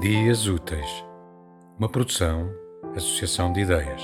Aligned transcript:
Dias 0.00 0.46
Úteis, 0.46 1.04
uma 1.78 1.86
produção, 1.86 2.48
associação 2.96 3.52
de 3.52 3.60
ideias. 3.60 4.00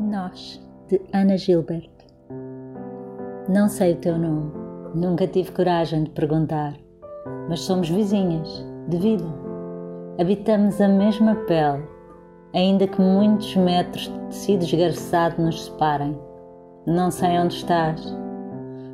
Nós, 0.00 0.64
de 0.86 1.00
Ana 1.12 1.36
Gilbert. 1.36 1.90
Não 3.48 3.68
sei 3.68 3.94
o 3.94 3.96
teu 3.96 4.16
nome, 4.16 4.52
nunca 4.94 5.26
tive 5.26 5.50
coragem 5.50 6.04
de 6.04 6.10
perguntar, 6.10 6.74
mas 7.48 7.58
somos 7.62 7.90
vizinhas, 7.90 8.64
de 8.86 8.98
vida. 8.98 9.26
Habitamos 10.20 10.80
a 10.80 10.86
mesma 10.86 11.34
pele, 11.34 11.82
ainda 12.54 12.86
que 12.86 13.00
muitos 13.00 13.56
metros 13.56 14.02
de 14.04 14.18
tecido 14.28 14.62
esgarçado 14.62 15.42
nos 15.42 15.64
separem. 15.64 16.16
Não 16.86 17.10
sei 17.10 17.36
onde 17.36 17.54
estás 17.54 18.27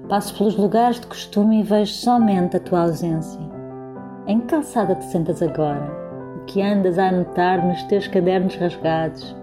Passo 0.08 0.36
pelos 0.36 0.54
lugares 0.56 1.00
de 1.00 1.06
costume 1.06 1.60
e 1.60 1.62
vejo 1.62 1.94
somente 1.94 2.58
a 2.58 2.60
tua 2.60 2.82
ausência. 2.82 3.40
Em 4.26 4.38
que 4.38 4.48
calçada 4.48 4.94
te 4.94 5.04
sentas 5.06 5.42
agora? 5.42 5.90
O 6.36 6.44
que 6.44 6.60
andas 6.60 6.98
a 6.98 7.08
anotar 7.08 7.66
nos 7.66 7.82
teus 7.84 8.06
cadernos 8.06 8.54
rasgados? 8.56 9.34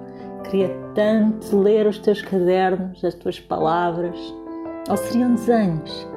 Queria 0.44 0.70
tanto 0.94 1.58
ler 1.58 1.88
os 1.88 1.98
teus 1.98 2.22
cadernos, 2.22 3.04
as 3.04 3.16
tuas 3.16 3.40
palavras. 3.40 4.16
Ou 4.88 4.98
seriam 4.98 5.34
desenhos? 5.34 6.08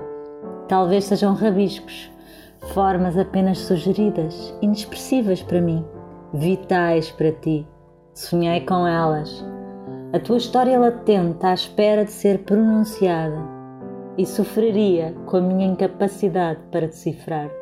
Talvez 0.69 1.05
sejam 1.05 1.33
rabiscos, 1.33 2.13
formas 2.75 3.17
apenas 3.17 3.59
sugeridas, 3.59 4.55
inexpressivas 4.61 5.43
para 5.43 5.61
mim, 5.63 5.83
vitais 6.35 7.11
para 7.11 7.33
ti. 7.33 7.67
Sonhei 8.13 8.61
com 8.61 8.87
elas. 8.87 9.43
A 10.13 10.19
tua 10.19 10.37
história 10.37 10.79
latente 10.79 11.45
à 11.47 11.55
espera 11.55 12.05
de 12.05 12.13
ser 12.13 12.41
pronunciada 12.41 13.54
e 14.17 14.25
sofreria 14.25 15.15
com 15.27 15.37
a 15.39 15.41
minha 15.41 15.67
incapacidade 15.67 16.61
para 16.71 16.87
decifrar-te. 16.87 17.55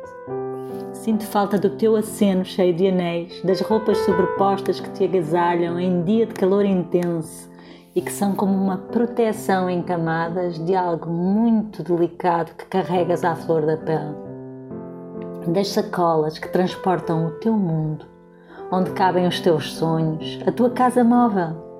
Sinto 0.93 1.25
falta 1.25 1.57
do 1.57 1.71
teu 1.71 1.95
aceno 1.95 2.45
cheio 2.45 2.73
de 2.73 2.87
anéis, 2.87 3.41
das 3.43 3.59
roupas 3.61 3.97
sobrepostas 3.99 4.79
que 4.79 4.89
te 4.91 5.03
agasalham 5.03 5.79
em 5.79 6.03
dia 6.03 6.25
de 6.25 6.33
calor 6.33 6.65
intenso 6.65 7.51
e 7.95 8.01
que 8.01 8.11
são 8.11 8.33
como 8.33 8.53
uma 8.53 8.77
proteção 8.77 9.69
em 9.69 9.81
camadas 9.81 10.63
de 10.65 10.75
algo 10.75 11.09
muito 11.09 11.83
delicado 11.83 12.53
que 12.55 12.65
carregas 12.65 13.23
à 13.23 13.35
flor 13.35 13.65
da 13.65 13.77
pele. 13.77 14.15
Das 15.47 15.69
sacolas 15.69 16.39
que 16.39 16.47
transportam 16.47 17.27
o 17.27 17.31
teu 17.31 17.53
mundo, 17.53 18.05
onde 18.71 18.91
cabem 18.91 19.27
os 19.27 19.39
teus 19.39 19.73
sonhos, 19.73 20.39
a 20.47 20.51
tua 20.51 20.69
casa 20.69 21.03
móvel 21.03 21.72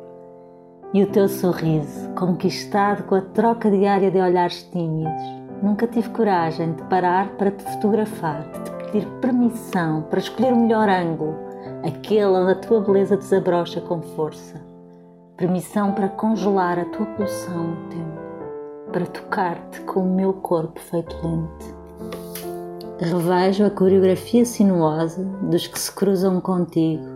e 0.94 1.04
o 1.04 1.08
teu 1.08 1.28
sorriso, 1.28 2.10
conquistado 2.10 3.04
com 3.04 3.16
a 3.16 3.22
troca 3.22 3.70
diária 3.72 4.12
de 4.12 4.20
olhares 4.20 4.62
tímidos. 4.72 5.24
Nunca 5.62 5.88
tive 5.88 6.10
coragem 6.10 6.74
de 6.74 6.84
parar 6.84 7.30
para 7.30 7.50
te 7.50 7.64
fotografar, 7.64 8.44
de 8.44 8.60
te 8.64 8.72
pedir 8.72 9.08
permissão 9.20 10.04
para 10.04 10.20
escolher 10.20 10.54
o 10.54 10.58
melhor 10.58 10.88
ângulo, 10.88 11.36
aquele 11.84 12.26
onde 12.26 12.52
a 12.52 12.56
tua 12.56 12.82
beleza 12.82 13.18
desabrocha 13.18 13.82
com 13.82 14.02
força. 14.02 14.62
Permissão 15.36 15.94
para 15.94 16.10
congelar 16.10 16.78
a 16.78 16.86
tua 16.86 17.08
pulsão 17.08 17.64
no 17.64 17.90
tempo, 17.90 18.92
para 18.92 19.06
tocar-te 19.08 19.82
com 19.82 20.02
o 20.02 20.16
meu 20.16 20.34
corpo 20.34 20.80
feito 20.80 21.16
lente. 21.24 21.74
Revejo 23.00 23.66
a 23.66 23.72
coreografia 23.72 24.46
sinuosa 24.46 25.24
dos 25.42 25.66
que 25.66 25.80
se 25.80 25.92
cruzam 25.92 26.40
contigo 26.40 27.13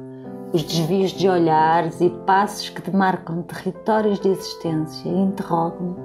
os 0.54 0.64
desvios 0.64 1.12
de 1.12 1.28
olhares 1.28 2.00
e 2.00 2.10
passos 2.26 2.70
que 2.70 2.82
demarcam 2.82 3.42
territórios 3.42 4.20
de 4.20 4.30
existência 4.30 5.10
interrogo-me 5.10 5.96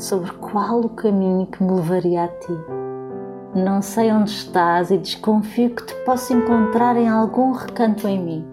sobre 0.00 0.30
qual 0.34 0.80
o 0.80 0.88
caminho 0.90 1.46
que 1.46 1.62
me 1.62 1.72
levaria 1.72 2.24
a 2.24 2.28
ti. 2.28 2.52
Não 3.56 3.82
sei 3.82 4.12
onde 4.12 4.30
estás 4.30 4.92
e 4.92 4.98
desconfio 4.98 5.74
que 5.74 5.84
te 5.84 5.94
possa 6.04 6.32
encontrar 6.32 6.96
em 6.96 7.08
algum 7.08 7.50
recanto 7.50 8.06
em 8.06 8.22
mim. 8.22 8.46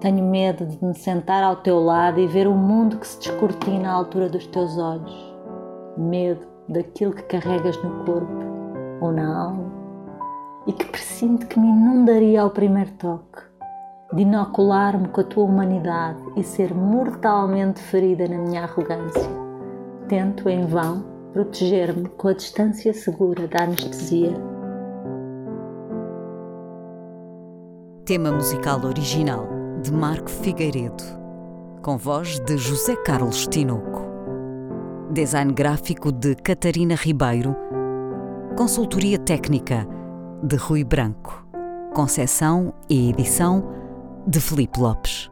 Tenho 0.00 0.24
medo 0.24 0.64
de 0.64 0.84
me 0.84 0.94
sentar 0.94 1.42
ao 1.42 1.56
teu 1.56 1.80
lado 1.80 2.20
e 2.20 2.26
ver 2.28 2.46
o 2.46 2.54
mundo 2.54 2.98
que 2.98 3.06
se 3.06 3.18
descortina 3.18 3.88
à 3.88 3.92
altura 3.92 4.28
dos 4.28 4.46
teus 4.46 4.78
olhos. 4.78 5.34
Medo 5.96 6.46
daquilo 6.68 7.12
que 7.12 7.22
carregas 7.22 7.76
no 7.82 8.04
corpo 8.04 8.44
ou 9.00 9.10
na 9.10 9.46
alma 9.46 9.72
e 10.68 10.72
que 10.72 10.84
presinto 10.84 11.46
que 11.48 11.58
me 11.58 11.66
inundaria 11.66 12.42
ao 12.42 12.50
primeiro 12.50 12.92
toque 12.92 13.51
de 14.12 14.22
inocular-me 14.22 15.08
com 15.08 15.20
a 15.20 15.24
tua 15.24 15.44
humanidade 15.44 16.20
e 16.36 16.42
ser 16.42 16.74
mortalmente 16.74 17.80
ferida 17.80 18.28
na 18.28 18.38
minha 18.38 18.64
arrogância. 18.64 19.30
Tento 20.08 20.48
em 20.48 20.66
vão 20.66 21.04
proteger-me 21.32 22.08
com 22.10 22.28
a 22.28 22.34
distância 22.34 22.92
segura 22.92 23.48
da 23.48 23.64
anestesia. 23.64 24.34
Tema 28.04 28.30
musical 28.30 28.84
original 28.84 29.46
de 29.80 29.92
Marco 29.92 30.28
Figueiredo, 30.28 31.02
com 31.80 31.96
voz 31.96 32.38
de 32.40 32.58
José 32.58 32.94
Carlos 32.96 33.46
Tinoco. 33.46 34.02
Design 35.10 35.52
gráfico 35.52 36.12
de 36.12 36.34
Catarina 36.34 36.94
Ribeiro. 36.94 37.56
Consultoria 38.56 39.18
técnica 39.18 39.86
de 40.42 40.56
Rui 40.56 40.84
Branco. 40.84 41.46
Concessão 41.94 42.74
e 42.88 43.10
edição 43.10 43.81
de 44.26 44.40
Felipe 44.40 44.78
Lopes. 44.78 45.31